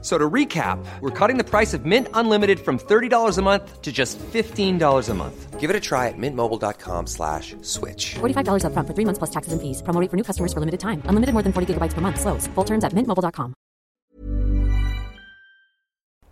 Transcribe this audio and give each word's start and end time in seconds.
So 0.00 0.16
to 0.16 0.30
recap, 0.30 0.78
we're 1.00 1.10
cutting 1.10 1.38
the 1.38 1.44
price 1.44 1.74
of 1.74 1.84
Mint 1.84 2.06
Unlimited 2.14 2.60
from 2.60 2.78
$30 2.78 3.36
a 3.36 3.42
month 3.42 3.82
to 3.82 3.90
just 3.90 4.16
$15 4.18 5.08
a 5.08 5.14
month. 5.14 5.58
Give 5.58 5.70
it 5.70 5.74
a 5.74 5.80
try 5.80 6.06
at 6.06 6.14
mintmobile.com 6.16 7.06
slash 7.08 7.56
switch. 7.62 8.14
$45 8.20 8.62
upfront 8.62 8.86
for 8.86 8.94
three 8.94 9.04
months 9.04 9.18
plus 9.18 9.30
taxes 9.30 9.52
and 9.52 9.60
fees. 9.60 9.82
Promo 9.82 10.00
rate 10.00 10.08
for 10.08 10.16
new 10.16 10.22
customers 10.22 10.52
for 10.52 10.60
limited 10.60 10.78
time. 10.78 11.02
Unlimited 11.10 11.34
more 11.34 11.42
than 11.42 11.52
40 11.52 11.74
gigabytes 11.74 11.94
per 11.94 12.00
month. 12.00 12.20
Slows. 12.20 12.46
Full 12.54 12.64
terms 12.64 12.84
at 12.84 12.94
mintmobile.com. 12.94 13.54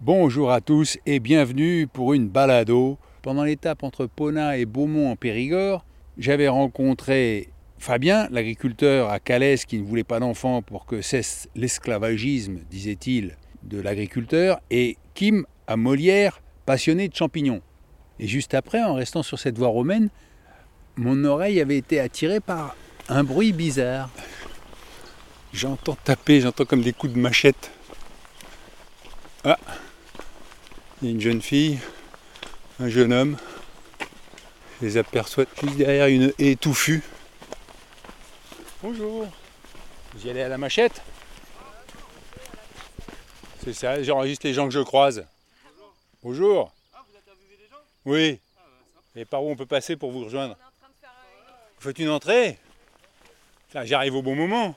Bonjour 0.01 0.53
à 0.53 0.61
tous 0.61 0.99
et 1.05 1.19
bienvenue 1.19 1.89
pour 1.89 2.15
une 2.15 2.29
balado. 2.29 2.99
Pendant 3.23 3.43
l'étape 3.43 3.83
entre 3.83 4.07
Pona 4.07 4.57
et 4.57 4.65
Beaumont 4.65 5.11
en 5.11 5.17
Périgord, 5.17 5.85
j'avais 6.17 6.47
rencontré 6.47 7.49
Fabien, 7.79 8.29
l'agriculteur 8.31 9.11
à 9.11 9.19
Calais 9.19 9.57
qui 9.67 9.79
ne 9.79 9.85
voulait 9.85 10.05
pas 10.05 10.21
d'enfants 10.21 10.63
pour 10.63 10.87
que 10.87 11.03
cesse 11.03 11.49
l'esclavagisme, 11.57 12.61
disait-il, 12.71 13.37
de 13.67 13.81
l'agriculteur, 13.81 14.61
et 14.71 14.97
Kim 15.15 15.47
à 15.67 15.77
Molière, 15.77 16.41
passionné 16.65 17.09
de 17.09 17.15
champignons. 17.15 17.63
Et 18.19 18.27
juste 18.27 18.55
après, 18.55 18.83
en 18.83 18.95
restant 18.95 19.23
sur 19.23 19.39
cette 19.39 19.59
voie 19.59 19.69
romaine, 19.69 20.09
mon 20.97 21.25
oreille 21.25 21.61
avait 21.61 21.77
été 21.77 22.01
attirée 22.01 22.41
par 22.41 22.75
un 23.09 23.25
bruit 23.25 23.53
bizarre. 23.53 24.09
J'entends 25.53 25.97
taper, 26.05 26.41
j'entends 26.41 26.65
comme 26.65 26.83
des 26.83 26.93
coups 26.93 27.13
de 27.13 27.19
machette. 27.19 27.71
Ah 29.45 29.59
Il 31.01 31.09
y 31.09 31.11
a 31.11 31.15
une 31.15 31.21
jeune 31.21 31.43
fille, 31.43 31.79
un 32.81 32.89
jeune 32.89 33.13
homme. 33.13 33.37
Je 34.81 34.87
les 34.87 34.97
aperçois 34.97 35.45
juste 35.63 35.77
derrière 35.77 36.07
une 36.07 36.33
haie 36.39 36.57
touffue. 36.57 37.03
Bonjour 38.83 39.27
Vous 40.15 40.27
y 40.27 40.31
allez 40.31 40.43
à 40.43 40.49
la 40.49 40.59
machette? 40.59 41.01
C'est 43.67 43.73
ça, 43.73 44.01
j'enregistre 44.01 44.47
les 44.47 44.55
gens 44.55 44.67
que 44.69 44.73
je 44.75 44.79
croise. 44.79 45.27
Bonjour 46.23 46.73
Oui. 48.05 48.39
Et 49.17 49.25
par 49.25 49.43
où 49.43 49.51
on 49.51 49.57
peut 49.57 49.67
passer 49.67 49.97
pour 49.97 50.13
vous 50.13 50.25
rejoindre? 50.27 50.57
Vous 51.81 51.89
faites 51.89 51.99
une 51.99 52.11
entrée? 52.11 52.61
J'arrive 53.75 54.15
au 54.15 54.23
bon 54.23 54.37
moment. 54.37 54.77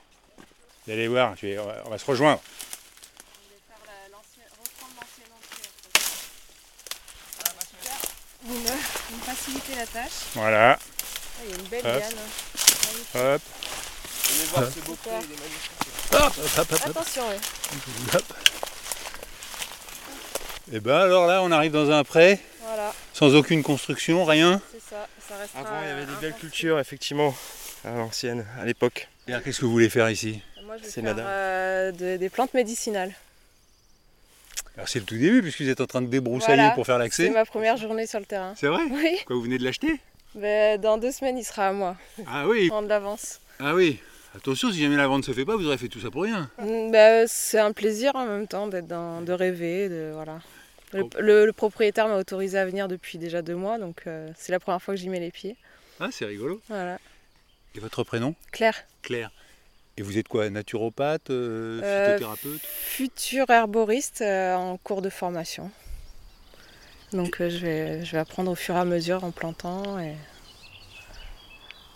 Vous 0.86 0.92
allez 0.92 1.06
voir, 1.06 1.36
je 1.36 1.46
vais- 1.46 1.58
on 1.60 1.66
va- 1.66 1.82
on 1.86 1.90
va 1.90 1.98
se 1.98 2.04
rejoindre. 2.04 2.40
Vous 8.42 8.54
me, 8.54 8.58
vous 8.68 9.16
me 9.16 9.22
facilitez 9.22 9.74
la 9.76 9.86
tâche. 9.86 10.10
Voilà, 10.34 10.72
Ah, 10.72 11.42
il 11.44 11.50
y 11.50 11.52
a 11.52 11.56
une 11.56 11.68
belle 11.68 11.86
Hop. 11.86 12.00
liane. 12.00 13.34
hop. 13.34 13.42
Super. 14.72 15.20
Attention, 16.86 17.28
ouais. 17.28 17.38
Et 20.72 20.80
ben 20.80 20.94
alors 20.96 21.26
là, 21.26 21.42
on 21.42 21.50
arrive 21.50 21.72
dans 21.72 21.90
un 21.90 22.04
pré, 22.04 22.38
voilà, 22.64 22.92
sans 23.12 23.34
aucune 23.34 23.62
construction, 23.62 24.24
rien. 24.24 24.60
c'est 24.72 24.80
ça. 24.94 25.08
Ça 25.28 25.36
restera. 25.36 25.60
Avant, 25.60 25.82
il 25.82 25.88
y 25.88 25.90
avait 25.92 26.06
des 26.06 26.20
belles 26.20 26.34
cultures, 26.34 26.78
effectivement, 26.78 27.34
à 27.84 27.90
l'ancienne, 27.96 28.46
à 28.60 28.64
l'époque. 28.64 29.08
Et 29.28 29.32
qu'est-ce 29.44 29.60
que 29.60 29.64
vous 29.64 29.72
voulez 29.72 29.90
faire 29.90 30.08
ici 30.10 30.40
Moi, 30.64 30.76
je 30.78 30.82
vais 30.84 30.88
C'est 30.88 31.02
faire 31.02 31.16
euh, 31.18 31.90
de- 31.92 32.16
des 32.16 32.28
plantes 32.28 32.54
médicinales. 32.54 33.12
Alors 34.76 34.88
c'est 34.88 35.00
le 35.00 35.04
tout 35.04 35.16
début, 35.16 35.42
puisque 35.42 35.60
vous 35.62 35.68
êtes 35.68 35.80
en 35.80 35.86
train 35.86 36.02
de 36.02 36.06
débroussailler 36.06 36.56
Voilà. 36.56 36.70
pour 36.74 36.86
faire 36.86 36.96
C'est 36.96 37.02
l'accès. 37.02 37.30
ma 37.30 37.44
première 37.44 37.76
journée 37.76 38.06
sur 38.06 38.20
le 38.20 38.24
terrain. 38.26 38.54
C'est 38.56 38.68
vrai 38.68 38.82
Oui, 38.90 39.18
Quoi, 39.26 39.36
vous 39.36 39.42
venez 39.42 39.58
de 39.58 39.64
l'acheter 39.64 40.00
Ben, 40.36 40.80
dans 40.80 40.96
deux 40.98 41.10
semaines, 41.10 41.36
il 41.36 41.44
sera 41.44 41.68
à 41.68 41.72
moi. 41.72 41.96
Ah 42.28 42.46
oui, 42.46 42.68
Prendre 42.70 42.88
l'avance. 42.88 43.40
ah 43.58 43.74
oui. 43.74 43.98
Attention, 44.36 44.70
si 44.70 44.80
jamais 44.80 44.94
la 44.96 45.08
vente 45.08 45.18
ne 45.22 45.24
se 45.24 45.32
fait 45.32 45.44
pas, 45.44 45.56
vous 45.56 45.66
aurez 45.66 45.76
fait 45.78 45.88
tout 45.88 45.98
ça 46.00 46.08
pour 46.12 46.22
rien. 46.22 46.48
Mm, 46.58 46.92
ben, 46.92 47.26
c'est 47.28 47.58
un 47.58 47.72
plaisir 47.72 48.12
en 48.14 48.24
même 48.26 48.46
temps 48.46 48.68
d'être 48.68 48.86
dans, 48.86 49.20
de 49.22 49.32
rêver, 49.32 49.88
de 49.88 50.12
voilà. 50.14 50.38
Le, 50.92 51.04
le- 51.20 51.46
le 51.46 51.52
propriétaire 51.52 52.08
m'a 52.08 52.16
autorisé 52.16 52.58
à 52.58 52.66
venir 52.66 52.88
depuis 52.88 53.18
déjà 53.18 53.42
deux 53.42 53.54
mois, 53.54 53.78
donc 53.78 54.02
euh, 54.06 54.30
c'est 54.36 54.50
la 54.52 54.58
première 54.58 54.82
fois 54.82 54.94
que 54.94 55.00
j'y 55.00 55.08
mets 55.08 55.20
les 55.20 55.30
pieds. 55.30 55.56
Ah, 56.00 56.08
c'est 56.10 56.24
rigolo. 56.24 56.60
Voilà. 56.68 56.98
Et 57.74 57.80
votre 57.80 58.02
prénom? 58.02 58.34
Claire, 58.50 58.84
Claire. 59.02 59.30
Et 59.96 60.02
vous 60.02 60.18
êtes 60.18 60.28
quoi 60.28 60.48
Naturopathe 60.50 61.30
euh, 61.30 61.82
Euh, 61.84 62.06
Phytothérapeute? 62.06 62.60
futur 62.66 63.50
herboriste 63.50 64.22
euh, 64.22 64.54
en 64.56 64.76
cours 64.78 65.02
de 65.02 65.10
formation. 65.10 65.70
Donc 67.12 67.40
euh, 67.40 67.50
je, 67.50 67.58
vais, 67.58 68.04
je 68.04 68.12
vais 68.12 68.18
apprendre 68.18 68.50
au 68.50 68.54
fur 68.54 68.74
et 68.74 68.78
à 68.78 68.84
mesure 68.84 69.22
en 69.24 69.30
plantant. 69.30 69.98
Et, 70.00 70.14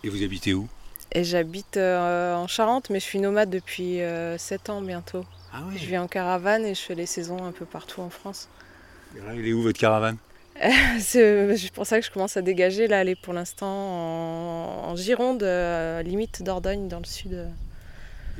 Et 0.02 0.08
vous 0.08 0.22
habitez 0.22 0.54
où? 0.54 0.68
Et 1.12 1.24
j'habite 1.24 1.76
euh, 1.76 2.34
en 2.34 2.46
Charente, 2.46 2.90
mais 2.90 2.98
je 3.00 3.04
suis 3.04 3.20
nomade 3.20 3.50
depuis 3.50 4.00
7 4.38 4.70
ans 4.70 4.82
bientôt. 4.82 5.24
Ah 5.52 5.62
Je 5.76 5.86
vis 5.86 5.98
en 5.98 6.08
caravane 6.08 6.64
et 6.66 6.74
je 6.74 6.80
fais 6.80 6.94
les 6.94 7.06
saisons 7.06 7.44
un 7.44 7.52
peu 7.52 7.64
partout 7.64 8.00
en 8.00 8.10
France. 8.10 8.48
Alors, 9.22 9.34
il 9.34 9.46
est 9.48 9.52
où 9.52 9.62
votre 9.62 9.78
caravane? 9.78 10.16
C'est 11.00 11.70
pour 11.72 11.86
ça 11.86 11.98
que 12.00 12.06
je 12.06 12.10
commence 12.10 12.36
à 12.36 12.42
dégager. 12.42 12.86
Là, 12.86 13.02
elle 13.02 13.08
est 13.08 13.20
pour 13.20 13.32
l'instant 13.34 13.66
en, 13.68 14.90
en 14.90 14.96
Gironde, 14.96 15.42
euh, 15.42 16.02
limite 16.02 16.42
Dordogne, 16.42 16.88
dans 16.88 16.98
le 17.00 17.04
sud. 17.04 17.48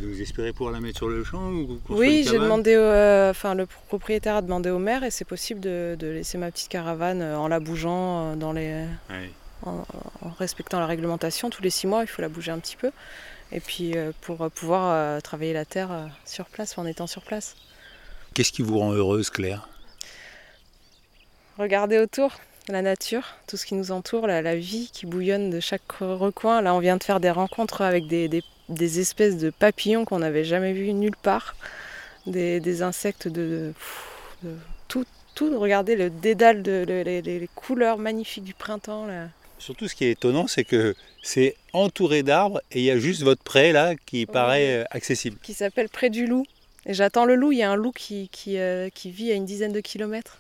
Et 0.01 0.05
Vous 0.07 0.21
espérez 0.21 0.53
pouvoir 0.53 0.73
la 0.73 0.81
mettre 0.81 0.99
sur 0.99 1.09
le 1.09 1.23
champ 1.25 1.51
ou 1.51 1.79
Oui, 1.89 2.25
j'ai 2.29 2.39
demandé, 2.39 2.77
au- 2.77 2.81
euh, 2.81 3.31
enfin 3.31 3.55
le 3.55 3.67
propriétaire 3.67 4.35
a 4.37 4.43
demandé 4.43 4.71
au 4.71 4.79
maire 4.81 5.05
et 5.05 5.11
c'est 5.13 5.25
possible 5.25 5.61
de, 5.61 5.97
de 5.99 6.09
laisser 6.09 6.37
ma 6.37 6.51
petite 6.51 6.69
caravane 6.69 7.23
euh, 7.23 7.39
en 7.39 7.47
la 7.47 7.61
bougeant 7.61 8.33
euh, 8.33 8.35
dans 8.37 8.53
les, 8.53 8.85
Ouais. 9.11 9.31
en, 9.65 9.85
en 10.23 10.31
respectant 10.39 10.81
la 10.81 10.87
réglementation. 10.87 11.49
Tous 11.51 11.63
les 11.63 11.71
six 11.71 11.87
mois, 11.87 12.03
il 12.03 12.09
faut 12.09 12.23
la 12.23 12.29
bouger 12.29 12.51
un 12.51 12.59
petit 12.59 12.77
peu. 12.77 12.91
Et 13.53 13.61
puis 13.61 13.97
euh, 13.97 14.11
pour 14.23 14.43
euh, 14.43 14.49
pouvoir 14.49 14.91
euh, 14.93 15.21
travailler 15.21 15.53
la 15.53 15.65
terre 15.65 15.93
euh, 15.93 16.07
sur 16.25 16.47
place, 16.47 16.77
en 16.77 16.87
étant 16.87 17.07
sur 17.07 17.23
place. 17.23 17.55
Qu'est-ce 18.35 18.51
qui 18.53 18.63
vous 18.63 18.79
rend 18.81 18.93
heureuse, 18.93 19.31
Claire? 19.31 19.69
Regarder 21.59 21.99
autour, 21.99 22.33
la 22.69 22.83
nature, 22.83 23.23
tout 23.47 23.57
ce 23.57 23.65
qui 23.67 23.75
nous 23.75 23.93
entoure, 23.93 24.27
la, 24.27 24.43
la 24.43 24.57
vie 24.57 24.91
qui 24.93 25.07
bouillonne 25.07 25.51
de 25.51 25.61
chaque 25.61 25.83
recoin. 26.01 26.61
Là, 26.63 26.75
on 26.75 26.81
vient 26.81 26.97
de 26.97 27.05
faire 27.05 27.21
des 27.21 27.31
rencontres 27.31 27.83
avec 27.83 28.07
des, 28.09 28.29
des- 28.29 28.43
des 28.71 28.99
espèces 28.99 29.37
de 29.37 29.51
papillons 29.51 30.05
qu'on 30.07 30.21
n'avait 30.21 30.45
jamais 30.45 30.73
vus 30.73 30.93
nulle 30.95 31.17
part. 31.17 31.55
Des, 32.27 32.59
des 32.61 32.83
insectes 32.83 33.29
de, 33.29 33.43
de- 33.43 33.73
pff, 33.77 34.07
de 34.43 34.57
tout, 34.89 35.05
tout. 35.35 35.59
Regardez 35.61 35.95
le 35.97 36.09
dédale, 36.11 36.63
de, 36.63 36.85
le- 36.89 37.03
les, 37.03 37.21
les- 37.23 37.39
les 37.39 37.49
couleurs 37.55 37.99
magnifiques 37.99 38.45
du 38.45 38.55
printemps. 38.55 39.07
Là. 39.07 39.29
Surtout, 39.59 39.87
ce 39.87 39.95
qui 39.95 40.07
est 40.07 40.13
étonnant, 40.13 40.47
c'est 40.49 40.65
que 40.65 40.95
c'est 41.23 41.55
entouré 41.73 42.23
d'arbres 42.23 42.61
et 42.73 42.81
il 42.81 42.85
y 42.85 42.91
a 42.91 42.99
juste 42.99 43.23
votre 43.23 43.43
pré 43.43 43.73
là 43.73 43.95
qui 44.07 44.27
paraît 44.27 44.81
euh, 44.81 44.85
accessible. 44.91 45.37
qui 45.43 45.55
s'appelle 45.55 45.89
Près 45.89 46.11
du 46.11 46.27
loup. 46.27 46.47
Et 46.87 46.95
j'attends 46.95 47.25
le 47.27 47.35
loup. 47.37 47.53
Il 47.53 47.59
y 47.59 47.63
a 47.63 47.71
un 47.71 47.77
loup 47.77 47.93
qui, 47.93 48.29
qui, 48.33 48.59
euh, 48.59 48.89
qui 48.93 49.11
vit 49.11 49.31
à 49.31 49.35
une 49.35 49.45
dizaine 49.47 49.73
de 49.73 49.81
kilomètres. 49.81 50.39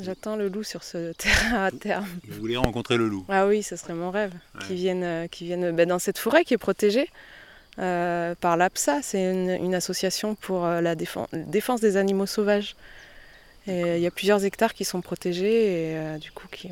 J'attends 0.00 0.36
le 0.36 0.48
loup 0.48 0.62
sur 0.62 0.82
ce 0.82 1.12
terrain 1.18 1.64
à 1.64 1.70
terme. 1.70 2.06
Vous 2.28 2.40
voulez 2.40 2.56
rencontrer 2.56 2.96
le 2.96 3.08
loup 3.08 3.24
Ah 3.28 3.46
oui, 3.46 3.62
ce 3.62 3.76
serait 3.76 3.94
mon 3.94 4.10
rêve. 4.10 4.32
Ouais. 4.54 4.92
Euh, 4.92 5.28
qu'ils 5.28 5.46
viennent 5.46 5.70
ben, 5.72 5.88
dans 5.88 5.98
cette 5.98 6.18
forêt 6.18 6.44
qui 6.44 6.54
est 6.54 6.58
protégée 6.58 7.08
euh, 7.78 8.34
par 8.34 8.56
l'APSA. 8.56 9.02
C'est 9.02 9.30
une, 9.30 9.50
une 9.50 9.74
association 9.74 10.34
pour 10.34 10.64
euh, 10.64 10.80
la 10.80 10.94
défense, 10.94 11.28
défense 11.32 11.80
des 11.80 11.96
animaux 11.96 12.26
sauvages. 12.26 12.76
Et 13.66 13.96
il 13.96 14.02
y 14.02 14.06
a 14.06 14.10
plusieurs 14.10 14.44
hectares 14.44 14.74
qui 14.74 14.84
sont 14.84 15.00
protégés 15.00 15.92
et 15.92 15.96
euh, 15.96 16.18
du 16.18 16.30
coup 16.30 16.46
qui 16.50 16.70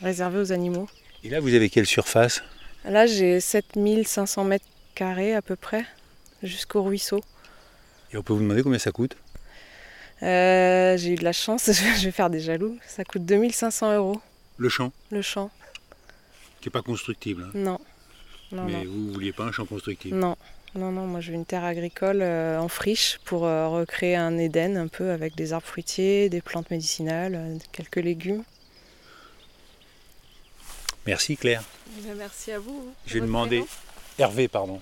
réservés 0.00 0.38
aux 0.38 0.52
animaux. 0.52 0.88
Et 1.24 1.30
là, 1.30 1.40
vous 1.40 1.52
avez 1.54 1.68
quelle 1.68 1.86
surface? 1.86 2.42
Là, 2.84 3.06
j'ai 3.06 3.40
7500 3.40 4.44
mètres 4.44 4.64
carrés 4.94 5.34
à 5.34 5.42
peu 5.42 5.56
près, 5.56 5.84
jusqu'au 6.42 6.82
ruisseau. 6.82 7.20
Et 8.12 8.16
on 8.16 8.22
peut 8.22 8.32
vous 8.32 8.40
demander 8.40 8.62
combien 8.62 8.78
ça 8.78 8.92
coûte? 8.92 9.16
Euh, 10.22 10.96
j'ai 10.96 11.10
eu 11.10 11.14
de 11.14 11.24
la 11.24 11.32
chance, 11.32 11.66
je 11.72 12.04
vais 12.04 12.10
faire 12.10 12.30
des 12.30 12.40
jaloux. 12.40 12.76
Ça 12.86 13.04
coûte 13.04 13.24
2500 13.24 13.94
euros 13.96 14.20
Le 14.56 14.68
champ, 14.68 14.92
le 15.10 15.22
champ. 15.22 15.50
qui 16.60 16.68
n'est 16.68 16.72
pas 16.72 16.82
constructible. 16.82 17.44
hein. 17.44 17.50
Non. 17.54 17.78
Non, 18.50 18.64
Mais 18.64 18.72
non. 18.84 18.90
vous 18.90 18.98
ne 19.08 19.12
vouliez 19.12 19.32
pas 19.32 19.44
un 19.44 19.52
champ 19.52 19.66
constructible? 19.66 20.16
Non, 20.16 20.36
non, 20.74 20.90
non, 20.90 21.06
moi 21.06 21.20
je 21.20 21.30
veux 21.30 21.34
une 21.36 21.44
terre 21.44 21.64
agricole 21.64 22.20
euh, 22.22 22.58
en 22.58 22.68
friche 22.68 23.18
pour 23.24 23.44
euh, 23.46 23.68
recréer 23.68 24.16
un 24.16 24.36
Éden 24.38 24.76
un 24.76 24.88
peu 24.88 25.10
avec 25.10 25.36
des 25.36 25.52
arbres 25.52 25.66
fruitiers, 25.66 26.28
des 26.30 26.40
plantes 26.40 26.70
médicinales, 26.70 27.34
euh, 27.34 27.58
quelques 27.72 27.96
légumes. 27.96 28.42
Merci 31.06 31.36
Claire. 31.36 31.62
Merci 32.16 32.52
à 32.52 32.58
vous. 32.58 32.92
Je 33.06 33.14
vais 33.14 33.20
demander. 33.20 33.64
Hervé, 34.18 34.48
pardon. 34.48 34.80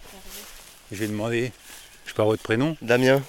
Je 0.90 0.96
vais 0.96 1.06
demander. 1.08 1.52
Je 2.06 2.14
parle 2.14 2.28
votre 2.30 2.42
prénom. 2.42 2.76
Damien, 2.82 3.22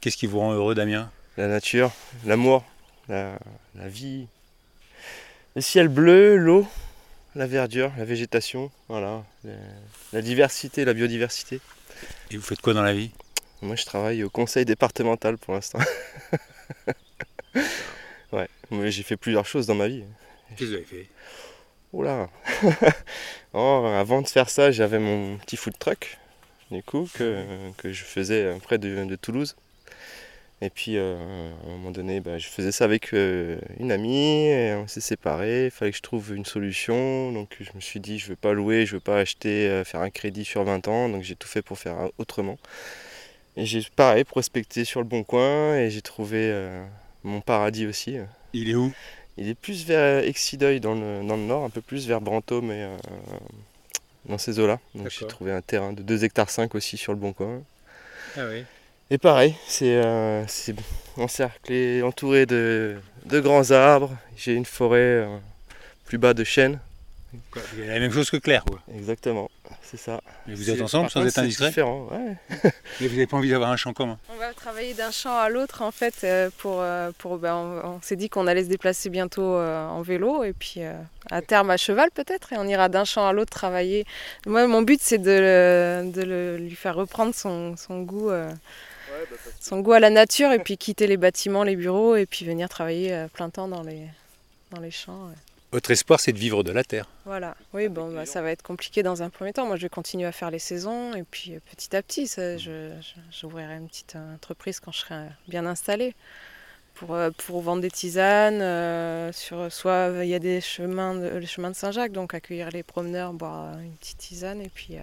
Qu'est-ce 0.00 0.16
qui 0.16 0.26
vous 0.26 0.38
rend 0.38 0.52
heureux, 0.52 0.74
Damien? 0.74 1.10
La 1.36 1.48
nature, 1.48 1.92
l'amour, 2.24 2.64
la, 3.08 3.38
la 3.74 3.88
vie, 3.88 4.26
le 5.54 5.60
ciel 5.60 5.88
bleu, 5.88 6.36
l'eau, 6.36 6.66
la 7.34 7.46
verdure, 7.46 7.92
la 7.98 8.04
végétation, 8.04 8.70
voilà, 8.88 9.24
la, 9.44 9.52
la 10.12 10.22
diversité, 10.22 10.84
la 10.84 10.94
biodiversité. 10.94 11.60
Et 12.30 12.36
vous 12.36 12.42
faites 12.42 12.60
quoi 12.60 12.74
dans 12.74 12.82
la 12.82 12.92
vie? 12.92 13.10
Moi, 13.62 13.76
je 13.76 13.84
travaille 13.84 14.22
au 14.22 14.30
conseil 14.30 14.64
départemental 14.64 15.38
pour 15.38 15.54
l'instant. 15.54 15.78
ouais, 18.32 18.48
mais 18.70 18.90
j'ai 18.90 19.02
fait 19.02 19.16
plusieurs 19.16 19.46
choses 19.46 19.66
dans 19.66 19.74
ma 19.74 19.88
vie. 19.88 20.04
Qu'est-ce 20.56 20.60
que 20.60 20.64
vous 20.66 20.74
avez 20.74 20.84
fait? 20.84 21.06
Oula 21.92 22.28
Oh, 23.54 23.86
Avant 23.98 24.22
de 24.22 24.28
faire 24.28 24.50
ça, 24.50 24.70
j'avais 24.70 24.98
mon 24.98 25.38
petit 25.38 25.56
food 25.56 25.78
truck, 25.78 26.18
du 26.70 26.82
coup, 26.82 27.08
que, 27.14 27.44
que 27.78 27.92
je 27.92 28.04
faisais 28.04 28.54
près 28.62 28.78
de, 28.78 29.04
de 29.04 29.16
Toulouse. 29.16 29.56
Et 30.62 30.70
puis, 30.70 30.96
euh, 30.96 31.16
à 31.64 31.68
un 31.68 31.70
moment 31.72 31.90
donné, 31.90 32.20
bah, 32.20 32.38
je 32.38 32.48
faisais 32.48 32.72
ça 32.72 32.84
avec 32.84 33.12
euh, 33.12 33.58
une 33.78 33.92
amie, 33.92 34.46
et 34.46 34.74
on 34.74 34.88
s'est 34.88 35.02
séparés. 35.02 35.66
Il 35.66 35.70
fallait 35.70 35.90
que 35.90 35.98
je 35.98 36.02
trouve 36.02 36.34
une 36.34 36.46
solution. 36.46 37.30
Donc, 37.32 37.56
je 37.60 37.70
me 37.74 37.80
suis 37.80 38.00
dit, 38.00 38.18
je 38.18 38.26
ne 38.26 38.30
veux 38.30 38.36
pas 38.36 38.54
louer, 38.54 38.86
je 38.86 38.92
ne 38.92 38.96
veux 38.96 39.02
pas 39.02 39.18
acheter, 39.18 39.68
euh, 39.68 39.84
faire 39.84 40.00
un 40.00 40.08
crédit 40.08 40.46
sur 40.46 40.64
20 40.64 40.88
ans. 40.88 41.08
Donc, 41.10 41.22
j'ai 41.22 41.36
tout 41.36 41.48
fait 41.48 41.60
pour 41.60 41.78
faire 41.78 42.08
autrement. 42.16 42.56
Et 43.58 43.66
j'ai, 43.66 43.86
pareil, 43.96 44.24
prospecté 44.24 44.86
sur 44.86 45.00
le 45.00 45.06
bon 45.06 45.24
coin, 45.24 45.76
et 45.76 45.90
j'ai 45.90 46.02
trouvé 46.02 46.54
mon 47.22 47.40
paradis 47.40 47.86
aussi. 47.86 48.18
Il 48.52 48.70
est 48.70 48.74
où? 48.74 48.92
Il 49.38 49.48
est 49.48 49.54
plus 49.54 49.84
vers 49.86 50.24
Exideuil 50.24 50.80
dans 50.80 50.94
le, 50.94 51.26
dans 51.26 51.36
le 51.36 51.42
nord, 51.42 51.64
un 51.64 51.70
peu 51.70 51.80
plus 51.80 52.06
vers 52.06 52.20
Brantôme 52.20 52.70
et 52.70 52.86
dans 54.26 54.36
ces 54.36 54.58
eaux-là. 54.58 54.78
Donc 54.94 55.08
j'ai 55.08 55.26
trouvé 55.26 55.52
un 55.52 55.62
terrain 55.62 55.94
de 55.94 56.02
2 56.02 56.24
hectares 56.24 56.50
5 56.50 56.74
aussi 56.74 56.98
sur 56.98 57.12
le 57.12 57.18
bon 57.18 57.32
coin. 57.32 57.62
Ah 58.36 58.42
oui. 58.50 58.64
Et 59.10 59.18
pareil, 59.18 59.54
c'est 59.68 60.00
euh, 60.04 60.44
encerclé, 61.16 62.02
entouré 62.02 62.44
de, 62.46 62.96
de 63.26 63.40
grands 63.40 63.70
arbres. 63.70 64.12
J'ai 64.36 64.54
une 64.54 64.64
forêt 64.66 64.98
euh, 64.98 65.36
plus 66.06 66.18
bas 66.18 66.34
de 66.34 66.42
chênes. 66.42 66.80
Quoi, 67.52 67.62
Il 67.76 67.84
y 67.84 67.88
a 67.90 67.94
la 67.94 68.00
même 68.00 68.12
chose 68.12 68.30
que 68.30 68.36
Claire, 68.38 68.64
quoi. 68.64 68.80
Exactement, 68.96 69.48
c'est 69.82 69.96
ça. 69.98 70.20
Mais 70.46 70.54
vous 70.54 70.70
êtes 70.70 70.80
ensemble 70.80 71.10
sans 71.10 71.20
contre, 71.20 71.26
être 71.28 71.34
c'est 71.34 71.40
indiscret 71.42 71.68
différent, 71.68 72.08
ouais. 72.10 72.36
Mais 73.00 73.06
vous 73.08 73.14
n'avez 73.14 73.26
pas 73.26 73.36
envie 73.36 73.50
d'avoir 73.50 73.70
un 73.70 73.76
champ 73.76 73.92
commun? 73.92 74.18
On 74.34 74.38
va 74.38 74.52
travailler 74.54 74.94
d'un 74.94 75.10
champ 75.10 75.36
à 75.36 75.48
l'autre 75.50 75.82
en 75.82 75.90
fait 75.92 76.14
euh, 76.24 76.50
pour, 76.58 76.82
pour 77.18 77.36
ben, 77.38 77.54
on, 77.54 77.88
on 77.96 78.00
s'est 78.02 78.16
dit 78.16 78.28
qu'on 78.28 78.46
allait 78.46 78.64
se 78.64 78.68
déplacer 78.68 79.08
bientôt 79.10 79.54
en 79.56 80.00
vélo 80.02 80.44
et 80.44 80.52
puis 80.54 80.80
à 81.30 81.42
terme 81.42 81.70
à 81.70 81.76
cheval 81.76 82.10
peut-être 82.10 82.52
et 82.54 82.56
on 82.58 82.66
ira 82.66 82.88
d'un 82.88 83.04
champ 83.04 83.26
à 83.26 83.32
l'autre 83.32 83.50
travailler. 83.52 84.04
Moi 84.46 84.66
mon 84.66 84.82
but 84.82 85.00
c'est 85.02 85.18
de, 85.18 85.30
le- 86.04 86.10
de 86.10 86.22
le- 86.22 86.56
lui 86.56 86.74
faire 86.74 86.94
reprendre 86.94 87.34
son, 87.34 87.76
son 87.76 88.00
goût 88.02 88.30
euh, 88.30 88.48
son 89.60 89.80
goût 89.80 89.92
à 89.92 90.00
la 90.00 90.10
nature 90.10 90.52
et 90.52 90.58
puis 90.58 90.76
quitter 90.76 91.06
les 91.06 91.16
bâtiments, 91.16 91.62
les 91.64 91.76
bureaux 91.76 92.16
et 92.16 92.26
puis 92.26 92.44
venir 92.44 92.68
travailler 92.68 93.12
euh, 93.12 93.28
plein 93.28 93.50
temps 93.50 93.68
dans 93.68 93.82
les 93.82 94.02
dans 94.72 94.80
les 94.80 94.90
champs. 94.90 95.26
ouais. 95.28 95.34
Votre 95.72 95.90
espoir, 95.90 96.20
c'est 96.20 96.32
de 96.32 96.38
vivre 96.38 96.62
de 96.62 96.70
la 96.72 96.84
terre. 96.84 97.06
Voilà, 97.24 97.56
oui, 97.74 97.88
bon, 97.88 98.12
bah, 98.12 98.24
ça 98.24 98.40
va 98.40 98.50
être 98.52 98.62
compliqué 98.62 99.02
dans 99.02 99.22
un 99.22 99.30
premier 99.30 99.52
temps. 99.52 99.66
Moi, 99.66 99.76
je 99.76 99.82
vais 99.82 99.88
continuer 99.88 100.24
à 100.26 100.32
faire 100.32 100.50
les 100.50 100.60
saisons 100.60 101.14
et 101.14 101.24
puis 101.24 101.54
euh, 101.54 101.58
petit 101.70 101.94
à 101.94 102.02
petit, 102.02 102.26
ça, 102.28 102.56
je- 102.56 102.92
j'ouvrirai 103.32 103.74
une 103.74 103.88
petite 103.88 104.14
euh, 104.16 104.34
entreprise 104.36 104.80
quand 104.80 104.92
je 104.92 104.98
serai 105.00 105.26
bien 105.48 105.66
installée 105.66 106.14
pour, 106.94 107.18
pour 107.44 107.60
vendre 107.60 107.82
des 107.82 107.90
tisanes. 107.90 108.62
euh, 108.62 109.32
sur, 109.32 109.70
soit 109.70 110.12
il 110.22 110.28
y 110.28 110.34
a 110.34 110.38
des 110.38 110.60
chemins, 110.60 111.14
de, 111.14 111.28
le 111.28 111.46
chemin 111.46 111.70
de 111.70 111.76
Saint-Jacques, 111.76 112.12
donc 112.12 112.32
accueillir 112.32 112.70
les 112.70 112.82
promeneurs, 112.84 113.32
boire 113.34 113.76
une 113.80 113.92
petite 113.96 114.18
tisane 114.18 114.62
et 114.62 114.70
puis 114.70 114.96
euh, 114.96 115.02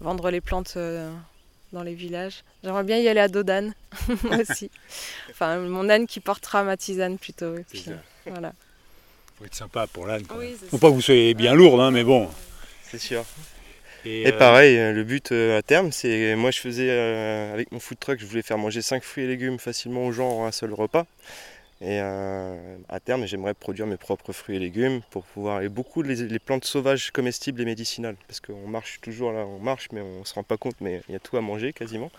vendre 0.00 0.30
les 0.30 0.40
plantes 0.42 0.74
euh, 0.76 1.10
dans 1.74 1.82
les 1.82 1.94
villages. 1.94 2.44
J'aimerais 2.62 2.84
bien 2.84 2.98
y 2.98 3.08
aller 3.08 3.20
à 3.20 3.28
Dodane 3.28 3.74
aussi. 4.40 4.70
Enfin, 5.30 5.58
mon 5.58 5.90
âne 5.90 6.06
qui 6.06 6.20
portera 6.20 6.62
ma 6.62 6.78
tisane 6.78 7.18
plutôt. 7.18 7.56
Et 7.56 7.64
puis, 7.68 7.80
ça. 7.80 7.92
voilà. 8.26 8.52
faut 9.38 9.44
être 9.44 9.54
sympa 9.54 9.86
pour 9.86 10.06
l'âne. 10.06 10.22
Oui, 10.38 10.56
Faut 10.70 10.78
pas 10.78 10.88
que 10.88 10.94
vous 10.94 11.02
soyez 11.02 11.34
bien 11.34 11.54
lourde, 11.54 11.80
hein, 11.80 11.90
mais 11.90 12.04
bon. 12.04 12.30
C'est 12.90 12.98
sûr. 12.98 13.24
Et, 14.06 14.22
Et 14.22 14.32
euh, 14.32 14.38
pareil, 14.38 14.78
euh, 14.78 14.92
le 14.92 15.02
but 15.02 15.32
euh, 15.32 15.58
à 15.58 15.62
terme, 15.62 15.90
c'est 15.90 16.36
moi 16.36 16.50
je 16.50 16.60
faisais 16.60 16.88
euh, 16.90 17.54
avec 17.54 17.72
mon 17.72 17.80
food 17.80 17.98
truck, 17.98 18.20
je 18.20 18.26
voulais 18.26 18.42
faire 18.42 18.58
manger 18.58 18.82
5 18.82 19.02
fruits 19.02 19.24
et 19.24 19.26
légumes 19.26 19.58
facilement 19.58 20.04
aux 20.06 20.12
gens 20.12 20.30
en 20.40 20.46
un 20.46 20.52
seul 20.52 20.74
repas. 20.74 21.06
Et 21.84 22.00
euh, 22.00 22.78
à 22.88 22.98
terme, 22.98 23.26
j'aimerais 23.26 23.52
produire 23.52 23.86
mes 23.86 23.98
propres 23.98 24.32
fruits 24.32 24.56
et 24.56 24.58
légumes 24.58 25.02
pour 25.10 25.22
pouvoir. 25.24 25.60
Et 25.60 25.68
beaucoup 25.68 26.00
les, 26.00 26.38
plantes 26.38 26.64
sauvages 26.64 27.10
comestibles 27.10 27.60
et 27.60 27.66
médicinales. 27.66 28.16
Parce 28.26 28.40
qu'on 28.40 28.66
marche 28.66 29.02
toujours 29.02 29.32
là, 29.32 29.44
on 29.46 29.58
marche, 29.58 29.88
mais 29.92 30.00
on 30.00 30.24
se 30.24 30.32
rend 30.32 30.44
pas 30.44 30.56
compte, 30.56 30.76
mais 30.80 31.02
il 31.10 31.12
y 31.12 31.16
a 31.16 31.18
tout 31.18 31.36
à 31.36 31.42
manger 31.42 31.74
quasiment. 31.74 32.10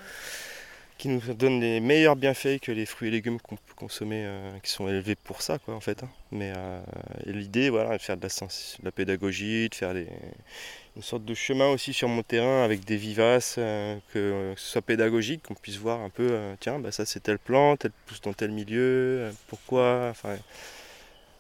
Qui 0.98 1.10
nous 1.10 1.20
donnent 1.34 1.60
les 1.60 1.82
meilleurs 1.82 2.16
bienfaits 2.16 2.60
que 2.62 2.72
les 2.72 2.86
fruits 2.86 3.10
et 3.10 3.12
légumes 3.12 3.40
qu'on 3.42 3.58
peut 3.58 3.74
consommer, 3.76 4.24
euh, 4.26 4.58
qui 4.64 4.72
sont 4.72 4.88
élevés 4.88 5.16
pour 5.16 5.42
ça, 5.42 5.60
quoi, 5.60 5.76
en 5.76 5.82
fait. 5.82 6.04
hein. 6.04 6.10
Mais 6.32 6.54
euh, 6.56 6.80
l'idée, 7.26 7.70
voilà, 7.70 7.98
de 7.98 8.02
faire 8.02 8.16
de 8.16 8.24
la, 8.24 8.30
de 8.30 8.86
la 8.86 8.92
pédagogie, 8.92 9.68
de 9.68 9.76
faire 9.76 9.94
une 9.94 11.02
sorte 11.02 11.26
de 11.26 11.34
chemin 11.34 11.68
aussi 11.68 11.92
sur 11.92 12.08
mon 12.08 12.24
terrain 12.24 12.64
avec 12.64 12.86
des 12.86 12.96
vivaces, 12.96 13.56
euh, 13.58 13.98
que, 14.14 14.54
ce 14.56 14.72
soit 14.72 14.82
pédagogique, 14.82 15.44
qu'on 15.44 15.54
puisse 15.54 15.76
voir 15.78 16.00
un 16.00 16.10
peu, 16.10 16.40
tiens, 16.62 16.80
bah, 16.80 16.94
ça 16.94 17.06
c'est 17.06 17.20
telle 17.20 17.40
plante, 17.40 17.84
elle 17.84 17.92
pousse 18.06 18.22
dans 18.22 18.34
tel 18.34 18.52
milieu, 18.52 19.34
pourquoi, 19.48 20.08
enfin, 20.10 20.38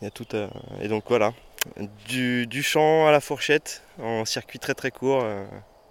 il 0.01 0.03
y 0.03 0.07
a 0.07 0.11
tout. 0.11 0.27
Et 0.81 0.89
donc 0.89 1.05
voilà, 1.07 1.33
du, 2.09 2.45
du 2.45 2.61
champ 2.61 3.07
à 3.07 3.11
la 3.11 3.21
fourchette, 3.21 3.83
en 3.99 4.25
circuit 4.25 4.59
très 4.59 4.73
très 4.73 4.91
court, 4.91 5.23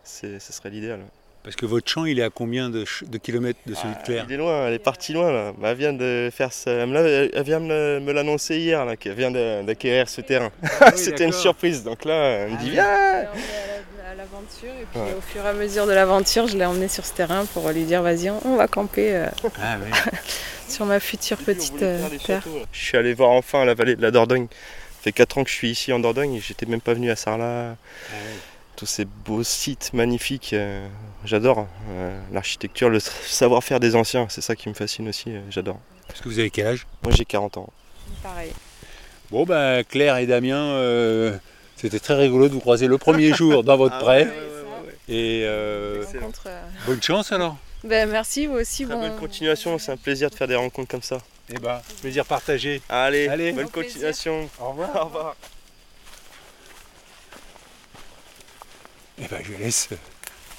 ce 0.05 0.39
serait 0.39 0.69
l'idéal. 0.69 1.01
Parce 1.45 1.57
que 1.57 1.67
votre 1.67 1.89
champ, 1.91 2.07
il 2.07 2.19
est 2.19 2.23
à 2.23 2.31
combien 2.31 2.71
de, 2.71 2.85
kilomètres 3.23 3.61
de 3.67 3.75
celui 3.75 3.95
de 3.95 4.03
Claire 4.03 4.25
Il 4.29 4.35
est 4.35 4.39
loin, 4.39 4.67
elle 4.67 4.73
est 4.75 4.79
partie 4.79 5.13
loin 5.13 5.31
là. 5.31 5.53
Bah, 5.59 5.73
elle 5.73 5.77
vient 5.77 5.93
de 5.93 6.31
faire 6.33 6.53
ça, 6.53 6.71
elle 6.71 7.43
vient 7.45 7.61
me 7.61 8.13
l'annoncer 8.13 8.57
hier 8.57 8.85
là, 8.87 8.97
qu'elle 8.97 9.13
vient 9.15 9.31
de- 9.31 9.63
d'acquérir 9.63 10.09
ce 10.09 10.23
terrain. 10.23 10.51
C'était 10.97 11.25
une 11.25 11.33
surprise, 11.33 11.85
donc 11.85 12.05
là 12.07 12.15
elle 12.31 12.51
me 12.51 12.55
Ah 12.57 12.61
dit 12.63 12.67
oui. 12.69 12.73
viens 12.73 12.85
Je 12.85 13.21
l'ai 13.21 13.29
emmené 13.29 13.45
à 13.53 13.67
la- 14.07 14.11
à 14.11 14.15
l'aventure 14.15 14.69
et 14.81 14.87
puis 14.91 15.01
Ouais. 15.01 15.15
au 15.19 15.21
fur 15.21 15.45
et 15.45 15.49
à 15.49 15.53
mesure 15.53 15.87
de 15.87 15.93
l'aventure, 15.93 16.47
je 16.47 16.57
l'ai 16.57 16.65
emmené 16.65 16.89
sur 16.89 17.05
ce 17.05 17.13
terrain 17.13 17.45
pour 17.53 17.69
lui 17.71 17.83
dire 17.85 18.01
vas-y, 18.03 18.31
on 18.31 18.57
va 18.57 18.67
camper 18.67 19.15
euh, 19.15 19.27
Ah 19.63 19.77
oui. 19.85 19.91
sur 20.69 20.87
ma 20.87 20.99
future 20.99 21.37
petite 21.37 21.83
euh, 21.83 21.99
terre. 22.25 22.43
Je 22.73 22.85
suis 22.85 22.97
allé 22.97 23.13
voir 23.13 23.31
enfin 23.31 23.67
la 23.67 23.75
vallée 23.75 23.97
de 23.97 24.03
la 24.03 24.11
Dordogne. 24.11 24.47
Ça 24.49 25.11
fait 25.11 25.13
4 25.13 25.37
ans 25.37 25.45
que 25.45 25.51
je 25.51 25.55
suis 25.55 25.69
ici 25.71 25.93
en 25.93 25.99
Dordogne 25.99 26.37
et 26.37 26.41
j'étais 26.41 26.65
même 26.65 26.81
pas 26.81 26.95
venu 26.95 27.11
à 27.11 27.17
Sarlat. 27.17 27.77
Tous 28.77 28.87
ces 28.87 29.05
beaux 29.05 29.45
sites 29.45 29.93
magnifiques, 29.93 30.53
euh, 30.53 30.87
j'adore. 31.25 31.69
Euh, 31.91 32.19
L'architecture, 32.33 32.89
le 32.91 32.99
savoir-faire 32.99 33.79
des 33.79 33.95
anciens, 33.95 34.27
c'est 34.29 34.41
ça 34.41 34.57
qui 34.57 34.69
me 34.69 34.75
fascine 34.75 35.09
aussi, 35.09 35.31
euh, 35.31 35.41
j'adore. 35.49 35.79
Parce 36.09 36.21
que 36.21 36.29
vous 36.29 36.39
avez 36.41 36.51
quel 36.51 36.67
âge? 36.67 36.87
Moi 37.05 37.13
j'ai 37.15 37.25
40 37.25 37.57
ans. 37.59 37.71
Pareil. 38.23 38.53
Bon, 39.31 39.45
ben 39.45 39.85
Claire 39.85 40.17
et 40.19 40.27
Damien, 40.27 40.57
euh, 40.59 41.37
c'était 41.77 42.01
très 42.01 42.15
rigolo 42.15 42.49
de 42.49 42.53
vous 42.55 42.61
croiser 42.61 42.89
le 42.89 42.99
premier 42.99 43.33
jour 43.35 43.63
dans 43.63 43.77
votre 43.77 43.99
pré. 43.99 44.27
Et 45.09 45.43
euh, 45.45 46.03
Excellent. 46.03 46.21
Rencontre, 46.23 46.43
euh, 46.49 46.63
bonne 46.87 47.03
chance 47.03 47.31
alors. 47.31 47.57
Ben, 47.85 48.09
merci, 48.11 48.47
vous 48.47 48.55
aussi. 48.55 48.85
Très 48.87 48.95
bon- 48.95 49.01
bonne 49.03 49.17
continuation, 49.19 49.79
c'est 49.79 49.93
un 49.93 49.97
plaisir 49.97 50.31
de 50.31 50.35
faire 50.35 50.49
des 50.49 50.57
rencontres 50.57 50.89
comme 50.91 51.03
ça. 51.03 51.19
Eh 51.51 51.59
ben, 51.59 51.81
plaisir 52.01 52.25
partagé. 52.25 52.81
Allez, 52.89 53.29
Allez. 53.29 53.53
bonne 53.53 53.69
plaisir. 53.69 53.93
continuation. 53.93 54.49
Au 54.61 54.71
revoir. 54.71 54.97
Au 54.97 55.05
revoir. 55.05 55.37
Eh 59.19 59.29
ben, 59.29 59.43
je 59.45 59.53
laisse 59.53 59.91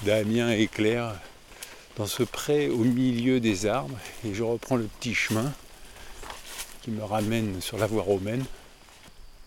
Damien 0.02 0.50
et 0.50 0.66
Claire 0.66 1.14
dans 1.96 2.06
ce 2.06 2.22
pré 2.22 2.68
au 2.68 2.78
milieu 2.78 3.38
des 3.38 3.66
arbres 3.66 3.98
et 4.24 4.34
je 4.34 4.42
reprends 4.42 4.76
le 4.76 4.84
petit 4.84 5.14
chemin 5.14 5.52
qui 6.82 6.90
me 6.90 7.04
ramène 7.04 7.60
sur 7.60 7.76
la 7.76 7.86
voie 7.86 8.02
romaine. 8.02 8.44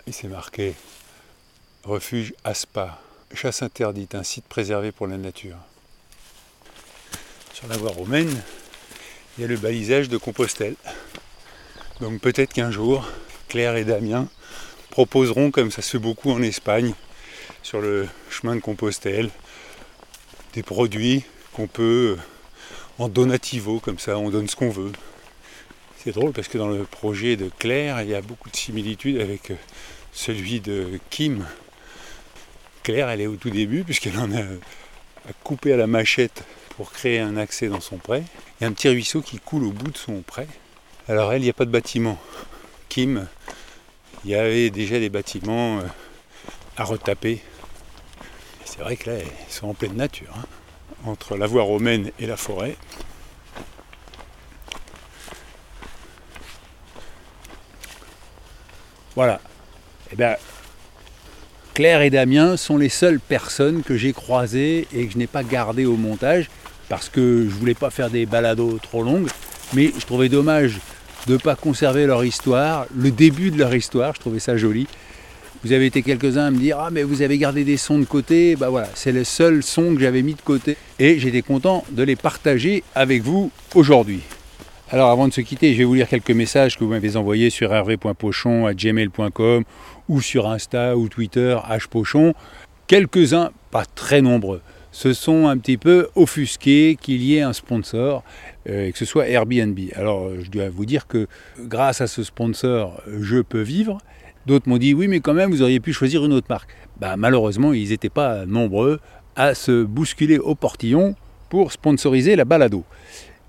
Et 0.06 0.12
c'est 0.12 0.28
marqué 0.28 0.76
refuge 1.84 2.34
Aspa, 2.44 3.02
chasse 3.34 3.64
interdite, 3.64 4.14
un 4.14 4.24
site 4.24 4.46
préservé 4.46 4.92
pour 4.92 5.08
la 5.08 5.18
nature. 5.18 5.58
Sur 7.54 7.68
la 7.68 7.78
voie 7.78 7.92
romaine, 7.92 8.30
il 9.38 9.42
y 9.42 9.44
a 9.44 9.48
le 9.48 9.58
balisage 9.58 10.08
de 10.08 10.18
Compostelle. 10.18 10.76
Donc 12.00 12.22
peut-être 12.22 12.54
qu'un 12.54 12.72
jour, 12.72 13.08
Claire 13.48 13.76
et 13.76 13.86
Damien 13.86 14.28
proposeront, 14.92 15.50
comme 15.50 15.72
ça 15.72 15.82
se 15.82 15.92
fait 15.92 16.00
beaucoup 16.00 16.32
en 16.32 16.42
Espagne, 16.44 16.94
sur 17.64 17.82
le 17.82 18.08
chemin 18.30 18.56
de 18.56 18.62
Compostelle, 18.62 19.30
des 20.54 20.64
produits 20.64 21.24
qu'on 21.54 21.68
peut 21.68 22.18
euh, 22.18 22.22
en 23.04 23.10
donativo, 23.10 23.80
comme 23.80 24.00
ça, 24.00 24.18
on 24.18 24.30
donne 24.30 24.48
ce 24.48 24.56
qu'on 24.56 24.70
veut. 24.70 24.92
C'est 26.04 26.12
drôle 26.14 26.32
parce 26.32 26.48
que 26.48 26.58
dans 26.58 26.70
le 26.70 26.84
projet 26.84 27.36
de 27.36 27.50
Claire, 27.60 28.02
il 28.02 28.10
y 28.10 28.16
a 28.16 28.22
beaucoup 28.22 28.50
de 28.50 28.56
similitudes 28.56 29.20
avec 29.20 29.52
euh, 29.52 29.56
celui 30.12 30.60
de 30.60 31.00
Kim. 31.10 31.46
Claire, 32.84 33.10
elle 33.10 33.22
est 33.22 33.28
au 33.28 33.36
tout 33.36 33.50
début, 33.50 33.84
puisqu'elle 33.84 34.18
en 34.18 34.32
a 34.32 34.44
a 35.28 35.34
coupé 35.44 35.74
à 35.74 35.78
la 35.78 35.88
machette 35.88 36.44
pour 36.76 36.92
créer 36.92 37.20
un 37.20 37.38
accès 37.38 37.68
dans 37.68 37.82
son 37.82 37.98
pré. 37.98 38.24
Il 38.60 38.64
y 38.64 38.66
a 38.66 38.68
un 38.68 38.74
petit 38.74 38.90
ruisseau 38.90 39.22
qui 39.22 39.40
coule 39.40 39.64
au 39.64 39.72
bout 39.72 39.92
de 39.92 39.98
son 39.98 40.22
pré. 40.22 40.48
Alors 41.08 41.34
elle, 41.34 41.42
il 41.42 41.46
n'y 41.46 41.50
a 41.50 41.54
pas 41.54 41.66
de 41.66 41.72
bâtiment. 41.72 42.20
Kim, 42.88 43.28
il 44.24 44.32
y 44.32 44.36
avait 44.36 44.70
déjà 44.70 45.00
des 45.00 45.10
bâtiments 45.10 45.80
euh, 45.80 45.84
à 46.78 46.84
retaper. 46.84 47.42
C'est 48.70 48.82
vrai 48.84 48.96
que 48.96 49.10
là, 49.10 49.18
ils 49.20 49.54
sont 49.54 49.68
en 49.70 49.74
pleine 49.74 49.96
nature. 49.96 50.34
hein. 50.38 50.46
Entre 51.06 51.38
la 51.38 51.48
voie 51.48 51.64
romaine 51.64 52.12
et 52.20 52.28
la 52.28 52.38
forêt. 52.38 52.76
Voilà. 59.16 59.40
Eh 60.12 60.16
bien, 60.16 60.36
Claire 61.74 62.02
et 62.02 62.10
Damien 62.10 62.58
sont 62.58 62.78
les 62.78 62.90
seules 62.90 63.20
personnes 63.20 63.84
que 63.84 63.96
j'ai 63.98 64.14
croisées 64.14 64.88
et 64.94 65.08
que 65.08 65.14
je 65.14 65.18
n'ai 65.18 65.28
pas 65.28 65.44
gardées 65.44 65.86
au 65.86 65.96
montage. 65.98 66.50
parce 66.90 67.08
que 67.08 67.46
je 67.48 67.54
voulais 67.54 67.76
pas 67.76 67.92
faire 67.92 68.10
des 68.10 68.26
balados 68.26 68.80
trop 68.82 69.04
longues, 69.04 69.30
mais 69.74 69.92
je 69.96 70.04
trouvais 70.08 70.28
dommage 70.28 70.80
de 71.28 71.34
ne 71.34 71.38
pas 71.38 71.56
conserver 71.56 72.08
leur 72.08 72.26
histoire, 72.26 72.88
le 72.96 73.12
début 73.12 73.52
de 73.52 73.60
leur 73.60 73.76
histoire, 73.76 74.16
je 74.16 74.20
trouvais 74.20 74.40
ça 74.40 74.58
joli. 74.58 74.88
Vous 75.64 75.74
avez 75.74 75.88
été 75.88 76.04
quelques-uns 76.04 76.46
à 76.46 76.52
me 76.52 76.58
dire 76.58 76.80
Ah, 76.80 76.90
mais 76.90 77.04
vous 77.04 77.22
avez 77.22 77.38
gardé 77.38 77.66
des 77.66 77.76
sons 77.76 78.00
de 78.00 78.06
côté. 78.06 78.56
Bah 78.56 78.70
voilà, 78.70 78.88
c'est 78.94 79.12
le 79.12 79.26
seul 79.26 79.62
son 79.62 79.94
que 79.94 80.00
j'avais 80.00 80.22
mis 80.22 80.34
de 80.34 80.42
côté. 80.42 80.78
Et 81.00 81.20
j'étais 81.20 81.42
content 81.42 81.84
de 81.92 82.02
les 82.04 82.16
partager 82.16 82.82
avec 82.96 83.24
vous 83.24 83.52
aujourd'hui. 83.76 84.22
Alors 84.90 85.10
avant 85.10 85.28
de 85.28 85.34
se 85.34 85.42
quitter, 85.42 85.74
je 85.74 85.80
vais 85.80 85.84
vous 85.84 85.96
lire 85.96 86.08
quelques 86.08 86.32
messages 86.32 86.78
que 86.78 86.84
vous 86.86 86.90
m'avez 86.92 87.18
envoyés 87.18 87.50
sur 87.50 87.74
hervé.pochon.gmail.com 87.74 89.64
ou 90.08 90.22
sur 90.22 90.48
Insta 90.48 90.96
ou 90.96 91.10
Twitter, 91.10 91.58
hpochon. 91.68 92.34
Quelques-uns, 92.88 93.52
pas 93.70 93.84
très 93.86 94.22
nombreux, 94.22 94.62
se 94.92 95.12
sont 95.12 95.48
un 95.48 95.58
petit 95.58 95.78
peu 95.78 96.08
offusqués 96.16 96.98
qu'il 97.00 97.22
y 97.22 97.36
ait 97.36 97.42
un 97.42 97.54
sponsor 97.54 98.24
euh, 98.70 98.88
et 98.88 98.92
que 98.94 98.98
ce 98.98 99.06
soit 99.06 99.28
Airbnb. 99.28 99.78
Alors 99.96 100.30
je 100.42 100.50
dois 100.50 100.70
vous 100.70 100.86
dire 100.86 101.06
que 101.06 101.28
grâce 101.60 102.00
à 102.00 102.08
ce 102.08 102.24
sponsor, 102.24 103.02
je 103.20 103.42
peux 103.42 103.62
vivre. 103.62 104.00
D'autres 104.46 104.68
m'ont 104.70 104.78
dit 104.78 104.94
oui, 104.94 105.08
mais 105.08 105.20
quand 105.20 105.34
même, 105.34 105.52
vous 105.52 105.62
auriez 105.62 105.80
pu 105.80 105.94
choisir 105.94 106.26
une 106.26 106.34
autre 106.34 106.48
marque. 106.50 106.70
Bah, 107.00 107.16
malheureusement, 107.18 107.74
ils 107.74 107.90
n'étaient 107.90 108.10
pas 108.10 108.46
nombreux 108.46 109.00
à 109.36 109.54
se 109.56 109.84
bousculer 109.84 110.38
au 110.38 110.56
portillon 110.56 111.16
pour 111.50 111.72
sponsoriser 111.72 112.36
la 112.36 112.46
balado. 112.46 112.84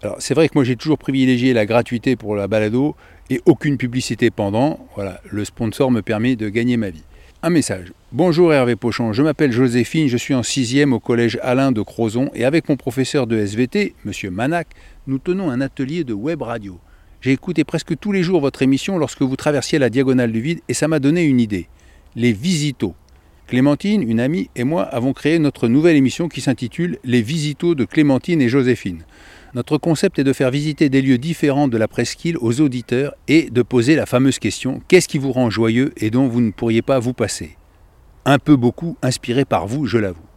Alors 0.03 0.17
c'est 0.19 0.33
vrai 0.33 0.49
que 0.49 0.55
moi 0.55 0.65
j'ai 0.65 0.77
toujours 0.77 0.97
privilégié 0.97 1.53
la 1.53 1.67
gratuité 1.67 2.17
pour 2.17 2.35
la 2.35 2.49
balado 2.49 2.97
et 3.29 3.41
aucune 3.45 3.77
publicité 3.77 4.31
pendant. 4.31 4.87
Voilà, 4.95 5.21
le 5.31 5.45
sponsor 5.45 5.91
me 5.91 6.01
permet 6.01 6.37
de 6.37 6.49
gagner 6.49 6.79
ma 6.79 6.89
vie. 6.89 7.05
Un 7.43 7.51
message. 7.51 7.93
Bonjour 8.13 8.53
Hervé 8.53 8.77
Pochon, 8.77 9.13
je 9.13 9.23
m'appelle 9.23 9.53
Joséphine, 9.53 10.09
je 10.09 10.17
suis 10.17 10.35
en 10.35 10.43
sixième 10.43 10.93
au 10.93 11.01
collège 11.01 11.39
Alain 11.43 11.71
de 11.73 11.83
Crozon 11.83 12.31
et 12.35 12.45
avec 12.45 12.69
mon 12.69 12.77
professeur 12.77 13.27
de 13.27 13.37
SVT, 13.37 13.95
Monsieur 14.05 14.31
Manac, 14.31 14.69
nous 15.07 15.19
tenons 15.19 15.51
un 15.51 15.61
atelier 15.61 16.05
de 16.05 16.15
web 16.15 16.43
radio. 16.43 16.79
J'ai 17.21 17.33
écouté 17.33 17.65
presque 17.65 17.99
tous 17.99 18.13
les 18.13 18.23
jours 18.23 18.41
votre 18.41 18.63
émission 18.63 18.97
lorsque 18.97 19.21
vous 19.21 19.37
traversiez 19.37 19.79
la 19.79 19.91
diagonale 19.91 20.33
du 20.33 20.41
vide 20.41 20.61
et 20.69 20.75
ça 20.75 20.89
m'a 20.89 21.01
donné 21.01 21.23
une 21.25 21.39
idée. 21.39 21.69
Les 22.17 22.33
visitos. 22.33 22.95
Clémentine, 23.47 24.09
une 24.09 24.21
amie, 24.21 24.49
et 24.57 24.65
moi 24.65 24.85
avons 24.85 25.13
créé 25.13 25.39
notre 25.39 25.69
nouvelle 25.69 25.97
émission 25.97 26.29
qui 26.29 26.41
s'intitule 26.41 26.99
Les 27.05 27.21
visitos 27.21 27.75
de 27.75 27.85
Clémentine 27.85 28.41
et 28.41 28.49
Joséphine. 28.49 29.05
Notre 29.55 29.77
concept 29.77 30.19
est 30.19 30.25
de 30.25 30.33
faire 30.33 30.51
visiter 30.51 30.89
des 30.89 31.03
lieux 31.03 31.19
différents 31.19 31.69
de 31.69 31.77
la 31.77 31.89
presqu'île 31.89 32.39
aux 32.39 32.61
auditeurs 32.61 33.13
et 33.29 33.51
de 33.51 33.63
poser 33.63 33.97
la 33.97 34.07
fameuse 34.07 34.39
question 34.39 34.81
Qu'est-ce 34.89 35.09
qui 35.09 35.19
vous 35.19 35.33
rend 35.33 35.51
joyeux 35.51 35.93
et 35.99 36.11
dont 36.11 36.27
vous 36.27 36.41
ne 36.41 36.53
pourriez 36.53 36.83
pas 36.83 37.01
vous 37.01 37.13
passer? 37.13 37.57
Un 38.25 38.39
peu 38.39 38.57
beaucoup 38.57 38.97
inspiré 39.03 39.45
par 39.45 39.67
vous, 39.67 39.87
je 39.87 39.99
l'avoue. 39.99 40.30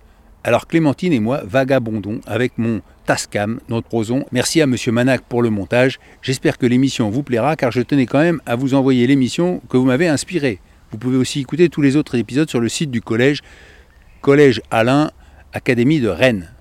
Alors 0.45 0.67
Clémentine 0.67 1.13
et 1.13 1.21
moi 1.21 1.41
vagabondons 1.45 2.19
avec 2.27 2.57
mon 2.57 2.81
Tascam, 3.05 3.59
notre 3.69 3.88
proson. 3.88 4.25
Merci 4.33 4.62
à 4.62 4.67
Monsieur 4.67 4.91
Manac 4.91 5.21
pour 5.21 5.41
le 5.41 5.50
montage. 5.50 6.00
J'espère 6.21 6.57
que 6.57 6.65
l'émission 6.65 7.09
vous 7.09 7.23
plaira 7.23 7.55
car 7.55 7.71
je 7.71 7.79
tenais 7.79 8.05
quand 8.05 8.19
même 8.19 8.41
à 8.45 8.57
vous 8.57 8.73
envoyer 8.73 9.07
l'émission 9.07 9.62
que 9.69 9.77
vous 9.77 9.85
m'avez 9.85 10.07
inspirée. 10.07 10.59
Vous 10.91 10.97
pouvez 10.97 11.15
aussi 11.15 11.39
écouter 11.39 11.69
tous 11.69 11.81
les 11.81 11.95
autres 11.95 12.15
épisodes 12.15 12.50
sur 12.50 12.59
le 12.59 12.67
site 12.67 12.91
du 12.91 13.01
collège, 13.01 13.39
Collège 14.19 14.62
Alain, 14.69 15.12
Académie 15.53 16.01
de 16.01 16.09
Rennes. 16.09 16.51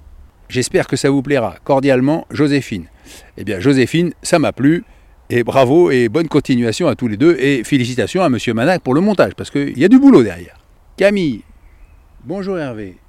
J'espère 0.48 0.86
que 0.86 0.96
ça 0.96 1.10
vous 1.10 1.22
plaira. 1.22 1.56
Cordialement, 1.64 2.26
Joséphine. 2.30 2.86
Eh 3.36 3.42
bien, 3.42 3.58
Joséphine, 3.58 4.12
ça 4.22 4.38
m'a 4.38 4.52
plu. 4.52 4.84
Et 5.28 5.44
bravo 5.44 5.90
et 5.90 6.08
bonne 6.08 6.28
continuation 6.28 6.88
à 6.88 6.94
tous 6.94 7.08
les 7.08 7.16
deux. 7.16 7.36
Et 7.40 7.64
félicitations 7.64 8.22
à 8.22 8.28
Monsieur 8.28 8.54
Manac 8.54 8.82
pour 8.82 8.94
le 8.94 9.00
montage, 9.00 9.34
parce 9.34 9.50
qu'il 9.50 9.78
y 9.78 9.84
a 9.84 9.88
du 9.88 9.98
boulot 9.98 10.22
derrière. 10.22 10.58
Camille. 10.96 11.42
Bonjour 12.24 12.58
Hervé. 12.58 13.01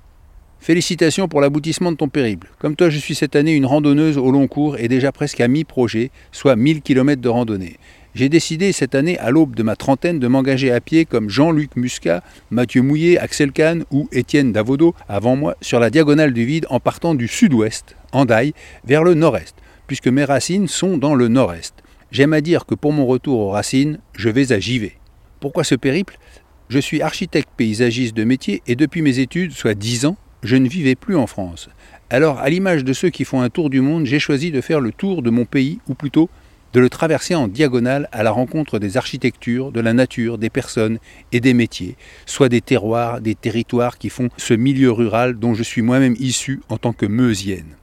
Félicitations 0.63 1.27
pour 1.27 1.41
l'aboutissement 1.41 1.91
de 1.91 1.98
ton 1.98 2.08
périple. 2.08 2.50
Comme 2.58 2.77
toi, 2.77 2.89
je 2.89 2.98
suis 2.98 3.15
cette 3.15 3.36
année 3.36 3.51
une 3.51 3.65
randonneuse 3.65 4.17
au 4.17 4.32
long 4.32 4.48
cours 4.48 4.77
et 4.77 4.88
déjà 4.88 5.12
presque 5.12 5.41
à 5.41 5.50
mi-projet, 5.50 6.10
soit 6.32 6.55
1000 6.55 6.82
km 6.82 7.22
de 7.22 7.27
randonnée. 7.27 7.75
J'ai 8.15 8.29
décidé 8.29 8.72
cette 8.72 8.96
année, 8.96 9.20
à 9.20 9.29
l'aube 9.29 9.55
de 9.55 9.63
ma 9.63 9.75
trentaine, 9.75 10.20
de 10.20 10.27
m'engager 10.29 10.72
à 10.72 10.79
pied 10.79 11.03
comme 11.03 11.29
Jean-Luc 11.29 11.75
Muscat, 11.75 12.24
Mathieu 12.50 12.82
Mouillet, 12.82 13.17
Axel 13.17 13.51
Kahn 13.51 13.84
ou 13.91 14.08
Étienne 14.13 14.53
Davodo 14.53 14.96
avant 15.10 15.36
moi 15.36 15.58
sur 15.60 15.82
la 15.82 15.89
diagonale 15.89 16.32
du 16.32 16.46
vide 16.46 16.65
en 16.70 16.79
partant 16.79 17.13
du 17.13 17.27
sud-ouest, 17.27 17.98
Andaille, 18.13 18.53
vers 18.86 19.03
le 19.03 19.15
nord-est, 19.15 19.58
puisque 19.88 20.08
mes 20.08 20.24
racines 20.24 20.70
sont 20.70 20.96
dans 20.96 21.13
le 21.13 21.27
nord-est. 21.27 21.75
J'aime 22.10 22.32
à 22.32 22.39
dire 22.39 22.65
que 22.65 22.75
pour 22.75 22.93
mon 22.93 23.05
retour 23.05 23.38
aux 23.38 23.50
racines, 23.50 24.00
je 24.13 24.29
vais 24.29 24.53
à 24.53 24.62
Givet. 24.62 24.93
Pourquoi 25.41 25.65
ce 25.65 25.75
périple? 25.75 26.17
Je 26.70 26.79
suis 26.79 27.01
architecte 27.01 27.50
paysagiste 27.58 28.15
de 28.15 28.24
métier 28.24 28.63
et 28.65 28.77
depuis 28.77 29.01
mes 29.01 29.20
études, 29.20 29.51
soit 29.51 29.74
10 29.74 30.05
ans, 30.05 30.15
je 30.43 30.55
ne 30.55 30.67
vivais 30.67 30.95
plus 30.95 31.15
en 31.15 31.27
France. 31.27 31.69
Alors, 32.09 32.39
à 32.39 32.50
l'image 32.50 32.83
de 32.83 32.93
ceux 32.93 33.09
qui 33.09 33.25
font 33.25 33.41
un 33.41 33.50
tour 33.50 33.69
du 33.69 33.81
monde, 33.81 34.05
j'ai 34.05 34.19
choisi 34.19 34.51
de 34.51 34.62
faire 34.62 34.79
le 34.79 34.91
tour 34.91 35.21
de 35.21 35.29
mon 35.29 35.45
pays, 35.45 35.79
ou 35.88 35.95
plutôt 35.95 36.29
de 36.73 36.79
le 36.79 36.89
traverser 36.89 37.35
en 37.35 37.47
diagonale 37.47 38.09
à 38.12 38.23
la 38.23 38.31
rencontre 38.31 38.79
des 38.79 38.97
architectures, 38.97 39.71
de 39.71 39.79
la 39.79 39.93
nature, 39.93 40.38
des 40.38 40.50
personnes 40.50 40.97
et 41.31 41.39
des 41.39 41.53
métiers, 41.53 41.95
soit 42.25 42.50
des 42.50 42.62
terroirs, 42.62 43.21
des 43.21 43.35
territoires 43.35 43.97
qui 43.97 44.09
font 44.09 44.29
ce 44.38 44.53
milieu 44.53 44.91
rural 44.91 45.38
dont 45.38 45.53
je 45.53 45.63
suis 45.63 45.83
moi-même 45.83 46.15
issu 46.19 46.62
en 46.69 46.77
tant 46.77 46.93
que 46.93 47.05
meusienne. 47.05 47.75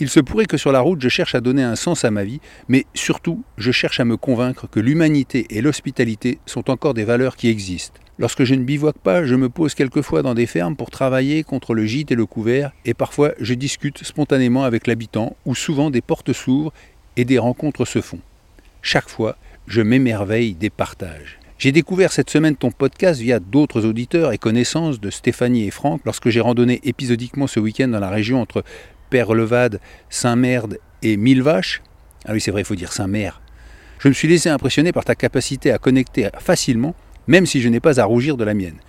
Il 0.00 0.08
se 0.08 0.18
pourrait 0.18 0.46
que 0.46 0.56
sur 0.56 0.72
la 0.72 0.80
route, 0.80 1.02
je 1.02 1.10
cherche 1.10 1.34
à 1.34 1.42
donner 1.42 1.62
un 1.62 1.76
sens 1.76 2.06
à 2.06 2.10
ma 2.10 2.24
vie, 2.24 2.40
mais 2.68 2.86
surtout, 2.94 3.44
je 3.58 3.70
cherche 3.70 4.00
à 4.00 4.06
me 4.06 4.16
convaincre 4.16 4.66
que 4.66 4.80
l'humanité 4.80 5.46
et 5.50 5.60
l'hospitalité 5.60 6.38
sont 6.46 6.70
encore 6.70 6.94
des 6.94 7.04
valeurs 7.04 7.36
qui 7.36 7.48
existent. 7.48 8.00
Lorsque 8.18 8.44
je 8.44 8.54
ne 8.54 8.64
bivouaque 8.64 8.98
pas, 8.98 9.26
je 9.26 9.34
me 9.34 9.50
pose 9.50 9.74
quelquefois 9.74 10.22
dans 10.22 10.32
des 10.32 10.46
fermes 10.46 10.74
pour 10.74 10.90
travailler 10.90 11.42
contre 11.42 11.74
le 11.74 11.84
gîte 11.84 12.12
et 12.12 12.14
le 12.14 12.24
couvert, 12.24 12.72
et 12.86 12.94
parfois 12.94 13.32
je 13.40 13.52
discute 13.52 14.02
spontanément 14.02 14.64
avec 14.64 14.86
l'habitant, 14.86 15.36
où 15.44 15.54
souvent 15.54 15.90
des 15.90 16.00
portes 16.00 16.32
s'ouvrent 16.32 16.72
et 17.18 17.26
des 17.26 17.38
rencontres 17.38 17.84
se 17.84 18.00
font. 18.00 18.20
Chaque 18.80 19.10
fois, 19.10 19.36
je 19.66 19.82
m'émerveille 19.82 20.54
des 20.54 20.70
partages. 20.70 21.38
J'ai 21.58 21.72
découvert 21.72 22.10
cette 22.10 22.30
semaine 22.30 22.56
ton 22.56 22.70
podcast 22.70 23.20
via 23.20 23.38
d'autres 23.38 23.84
auditeurs 23.84 24.32
et 24.32 24.38
connaissances 24.38 24.98
de 24.98 25.10
Stéphanie 25.10 25.66
et 25.66 25.70
Franck 25.70 26.00
lorsque 26.06 26.30
j'ai 26.30 26.40
randonné 26.40 26.80
épisodiquement 26.84 27.46
ce 27.46 27.60
week-end 27.60 27.88
dans 27.88 28.00
la 28.00 28.08
région 28.08 28.40
entre 28.40 28.64
Père-Levade, 29.10 29.80
Saint-Merde 30.08 30.78
et 31.02 31.16
Mille-Vaches. 31.16 31.82
Ah 32.24 32.32
oui, 32.32 32.40
c'est 32.40 32.50
vrai, 32.50 32.62
il 32.62 32.66
faut 32.66 32.74
dire 32.74 32.92
Saint-Mère. 32.92 33.42
Je 33.98 34.08
me 34.08 34.14
suis 34.14 34.28
laissé 34.28 34.48
impressionner 34.48 34.92
par 34.92 35.04
ta 35.04 35.14
capacité 35.14 35.70
à 35.72 35.78
connecter 35.78 36.28
facilement 36.38 36.94
même 37.30 37.46
si 37.46 37.60
je 37.60 37.68
n'ai 37.68 37.80
pas 37.80 38.00
à 38.00 38.04
rougir 38.04 38.36
de 38.36 38.44
la 38.44 38.54
mienne. 38.54 38.80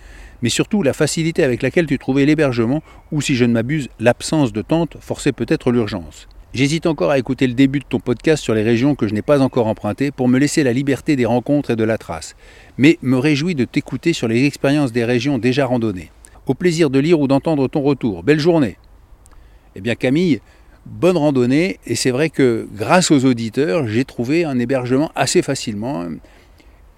Mais 0.42 0.48
surtout 0.48 0.82
la 0.82 0.92
facilité 0.92 1.44
avec 1.44 1.62
laquelle 1.62 1.86
tu 1.86 1.96
trouvais 1.96 2.26
l'hébergement, 2.26 2.82
ou 3.12 3.20
si 3.20 3.36
je 3.36 3.44
ne 3.44 3.52
m'abuse, 3.52 3.88
l'absence 4.00 4.52
de 4.52 4.62
tente 4.62 4.96
forçait 5.00 5.30
peut-être 5.30 5.70
l'urgence. 5.70 6.26
J'hésite 6.52 6.86
encore 6.86 7.12
à 7.12 7.18
écouter 7.18 7.46
le 7.46 7.54
début 7.54 7.78
de 7.78 7.84
ton 7.88 8.00
podcast 8.00 8.42
sur 8.42 8.52
les 8.52 8.64
régions 8.64 8.96
que 8.96 9.06
je 9.06 9.14
n'ai 9.14 9.22
pas 9.22 9.40
encore 9.40 9.68
empruntées 9.68 10.10
pour 10.10 10.28
me 10.28 10.38
laisser 10.38 10.64
la 10.64 10.72
liberté 10.72 11.14
des 11.14 11.24
rencontres 11.24 11.70
et 11.70 11.76
de 11.76 11.84
la 11.84 11.98
trace, 11.98 12.34
mais 12.76 12.98
me 13.00 13.16
réjouis 13.16 13.54
de 13.54 13.64
t'écouter 13.64 14.12
sur 14.12 14.26
les 14.26 14.44
expériences 14.44 14.92
des 14.92 15.04
régions 15.04 15.38
déjà 15.38 15.64
randonnées. 15.64 16.10
Au 16.46 16.54
plaisir 16.54 16.90
de 16.90 16.98
lire 16.98 17.20
ou 17.20 17.28
d'entendre 17.28 17.68
ton 17.68 17.82
retour. 17.82 18.24
Belle 18.24 18.40
journée. 18.40 18.76
Eh 19.74 19.80
bien 19.80 19.94
Camille, 19.94 20.40
bonne 20.86 21.16
randonnée, 21.16 21.78
et 21.86 21.94
c'est 21.94 22.10
vrai 22.10 22.30
que 22.30 22.66
grâce 22.74 23.10
aux 23.10 23.24
auditeurs, 23.24 23.86
j'ai 23.86 24.04
trouvé 24.04 24.44
un 24.44 24.58
hébergement 24.58 25.10
assez 25.14 25.42
facilement. 25.42 26.06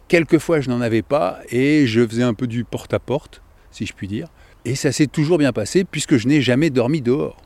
Quelquefois, 0.09 0.61
je 0.61 0.71
n'en 0.71 0.81
avais 0.81 1.03
pas 1.03 1.39
et 1.51 1.87
je 1.87 2.07
faisais 2.07 2.23
un 2.23 2.35
peu 2.35 2.47
du 2.47 2.65
porte-à-porte, 2.65 3.43
si 3.71 3.87
je 3.87 3.93
puis 3.93 4.09
dire. 4.09 4.29
Et 4.65 4.75
ça 4.75 4.93
s'est 4.93 5.07
toujours 5.07 5.39
bien 5.39 5.53
passé 5.53 5.85
puisque 5.85 6.17
je 6.17 6.27
n'ai 6.27 6.41
jamais 6.41 6.71
dormi 6.71 7.01
dehors. 7.01 7.37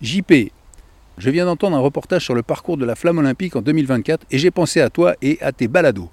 JP, 0.00 0.32
je 1.18 1.30
viens 1.30 1.46
d'entendre 1.46 1.76
un 1.76 1.80
reportage 1.80 2.24
sur 2.24 2.34
le 2.34 2.42
parcours 2.42 2.76
de 2.76 2.84
la 2.84 2.94
flamme 2.94 3.18
olympique 3.18 3.56
en 3.56 3.62
2024 3.62 4.26
et 4.30 4.38
j'ai 4.38 4.50
pensé 4.50 4.80
à 4.80 4.90
toi 4.90 5.14
et 5.20 5.38
à 5.40 5.52
tes 5.52 5.66
balados. 5.68 6.10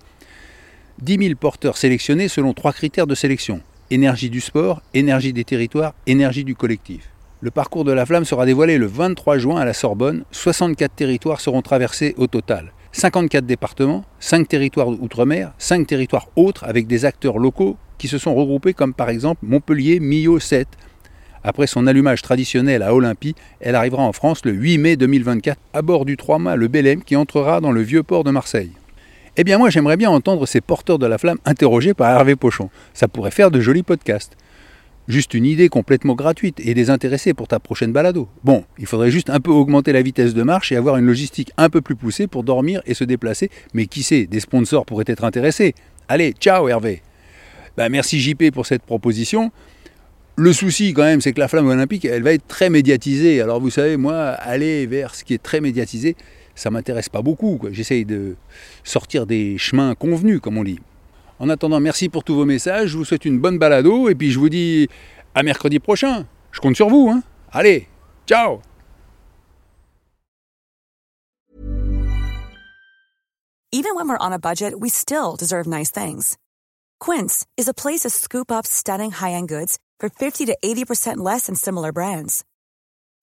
10 1.01 1.17
000 1.17 1.36
porteurs 1.36 1.77
sélectionnés 1.77 2.27
selon 2.27 2.53
trois 2.53 2.74
critères 2.74 3.05
de 3.05 3.15
sélection 3.15 3.62
énergie 3.91 4.29
du 4.29 4.41
sport, 4.41 4.82
énergie 4.94 5.34
des 5.34 5.44
territoires, 5.44 5.94
énergie 6.08 6.44
du 6.44 6.55
collectif. 6.55 7.10
Le 7.46 7.52
parcours 7.52 7.84
de 7.84 7.92
la 7.92 8.08
flamme 8.08 8.25
sera 8.25 8.48
dévoilé 8.48 8.80
le 8.80 8.88
23 8.88 9.38
juin 9.38 9.62
à 9.62 9.66
la 9.66 9.74
Sorbonne. 9.74 10.24
64 10.32 10.96
territoires 10.96 11.40
seront 11.40 11.62
traversés 11.62 12.16
au 12.18 12.25
total. 12.25 12.74
54 12.92 13.46
départements, 13.46 14.04
5 14.20 14.48
territoires 14.48 14.88
outre-mer, 14.88 15.54
5 15.60 15.86
territoires 15.86 16.28
autres 16.36 16.64
avec 16.64 16.88
des 16.88 17.06
acteurs 17.06 17.38
locaux 17.38 17.78
qui 18.00 18.08
se 18.08 18.18
sont 18.18 18.34
regroupés 18.34 18.74
comme 18.74 18.96
par 18.96 19.12
exemple 19.12 19.46
Montpellier 19.46 20.00
Millau 20.00 20.40
7. 20.40 20.68
Après 21.44 21.68
son 21.68 21.86
allumage 21.86 22.24
traditionnel 22.24 22.82
à 22.82 22.96
Olympie, 22.96 23.36
elle 23.60 23.75
arrivera 23.75 24.02
en 24.02 24.12
France 24.12 24.44
le 24.44 24.52
8 24.52 24.80
mai 24.80 24.96
2024 24.96 25.60
à 25.74 25.84
bord 25.84 26.06
du 26.06 26.18
3 26.18 26.40
mâts 26.40 26.56
le 26.56 26.68
Belém 26.68 27.04
qui 27.04 27.16
entrera 27.16 27.62
dans 27.62 27.72
le 27.72 27.82
vieux 27.82 28.02
port 28.02 28.24
de 28.24 28.32
Marseille. 28.32 28.72
Eh 29.38 29.44
bien 29.44 29.60
moi 29.60 29.70
j'aimerais 29.70 29.98
bien 29.98 30.10
entendre 30.10 30.48
ces 30.48 30.62
porteurs 30.62 30.98
de 30.98 31.06
la 31.06 31.20
flamme 31.20 31.38
interrogés 31.46 31.94
par 31.94 32.10
Hervé 32.10 32.36
Pochon. 32.36 32.72
Ça 32.96 33.08
pourrait 33.08 33.30
faire 33.30 33.52
de 33.52 33.60
jolis 33.60 33.84
podcasts. 33.84 34.36
Juste 35.08 35.36
une 35.36 35.46
idée 35.46 35.70
complètement 35.70 36.16
gratuite 36.16 36.60
et 36.60 36.74
désintéressée 36.74 37.36
pour 37.36 37.48
ta 37.48 37.60
prochaine 37.60 37.92
balado. 37.92 38.28
Bon, 38.44 38.64
il 38.80 38.88
faudrait 38.88 39.12
juste 39.12 39.30
un 39.30 39.40
peu 39.40 39.52
augmenter 39.52 39.92
la 39.92 40.02
vitesse 40.02 40.34
de 40.34 40.42
marche 40.42 40.72
et 40.72 40.76
avoir 40.76 40.98
une 40.98 41.06
logistique 41.06 41.52
un 41.58 41.70
peu 41.70 41.82
plus 41.82 41.96
poussée 41.96 42.26
pour 42.26 42.44
dormir 42.44 42.82
et 42.88 42.96
se 42.96 43.04
déplacer, 43.04 43.52
mais 43.76 43.86
qui 43.86 44.02
sait, 44.02 44.26
des 44.26 44.40
sponsors 44.40 44.84
pourraient 44.84 45.06
être 45.08 45.24
intéressés. 45.24 45.76
Allez, 46.08 46.32
ciao 46.32 46.68
Hervé 46.70 47.04
ben, 47.78 47.90
Merci 47.90 48.20
JP 48.20 48.50
pour 48.52 48.66
cette 48.66 48.82
proposition. 48.82 49.52
Le 50.38 50.52
souci 50.54 50.94
quand 50.94 51.04
même, 51.04 51.22
c'est 51.22 51.34
que 51.34 51.40
la 51.40 51.48
flamme 51.48 51.68
olympique, 51.68 52.06
elle 52.06 52.24
va 52.24 52.34
être 52.34 52.48
très 52.48 52.72
médiatisée. 52.72 53.42
Alors 53.42 53.60
vous 53.60 53.70
savez, 53.70 53.98
moi, 53.98 54.30
aller 54.30 54.88
vers 54.88 55.14
ce 55.14 55.24
qui 55.24 55.36
est 55.36 55.42
très 55.42 55.62
médiatisé, 55.62 56.16
ça 56.56 56.72
m'intéresse 56.72 57.10
pas 57.10 57.22
beaucoup. 57.22 57.60
J'essaye 57.72 58.06
de 58.06 58.36
sortir 58.84 59.28
des 59.28 59.60
chemins 59.60 59.94
convenus, 59.94 60.40
comme 60.40 60.58
on 60.58 60.64
dit. 60.64 60.80
En 61.39 61.50
attendant, 61.50 61.80
merci 61.80 62.10
pour 62.10 62.24
tous 62.24 62.36
vos 62.36 62.46
messages. 62.46 62.89
Je 62.89 62.98
vous 62.98 63.06
souhaite 63.06 63.25
une 63.25 63.39
bonne 63.39 63.58
balado 63.58 64.10
et 64.10 64.15
puis 64.15 64.32
je 64.32 64.39
vous 64.39 64.50
dis 64.50 64.88
à 65.34 65.44
mercredi 65.44 65.80
prochain. 65.80 66.25
Je 66.51 66.62
compte 66.62 66.75
sur 66.75 66.89
vous. 66.89 67.10
Hein. 67.10 67.22
Allez, 67.51 67.88
ciao 68.25 68.62
Even 73.72 73.96
when 73.96 74.08
we're 74.08 74.18
on 74.25 74.32
a 74.32 74.39
budget, 74.39 74.80
we 74.80 74.88
still 74.89 75.36
deserve 75.36 75.68
nice 75.68 75.92
things. 75.92 76.38
Quince 77.01 77.46
is 77.58 77.68
a 77.68 77.74
place 77.74 78.04
to 78.04 78.10
scoop 78.10 78.50
up 78.50 78.65
stunning 78.65 79.12
high-end 79.12 79.50
goods 79.50 79.77
for 80.00 80.10
50 80.10 80.46
to 80.46 80.58
80% 80.63 81.18
less 81.18 81.48
than 81.48 81.56
similar 81.56 81.92
brands. 81.92 82.46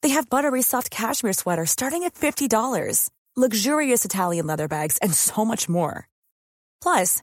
They 0.03 0.11
have 0.11 0.29
buttery 0.29 0.61
soft 0.61 0.91
cashmere 0.91 1.33
sweaters 1.33 1.71
starting 1.71 2.03
at 2.05 2.15
$50, 2.15 3.09
luxurious 3.35 4.05
Italian 4.05 4.47
leather 4.47 4.69
bags, 4.69 4.99
and 4.99 5.15
so 5.15 5.43
much 5.43 5.71
more. 5.71 6.07
Plus, 6.83 7.23